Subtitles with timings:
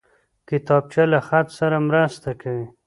[0.49, 2.65] کتابچه له خط سره مرسته کوي